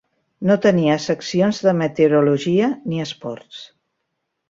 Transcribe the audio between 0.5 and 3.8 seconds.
No tenia seccions de meteorologia ni esports.